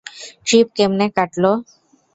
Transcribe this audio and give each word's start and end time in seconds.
Trip 0.45 0.67
কেমন 0.77 0.99
কাটলো? 1.17 1.51